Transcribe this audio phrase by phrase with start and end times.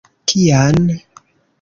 [0.27, 0.83] Kian?